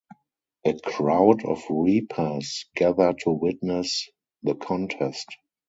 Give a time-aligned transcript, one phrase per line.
[0.65, 4.09] A crowd of reapers gather to witness
[4.41, 5.27] the contest.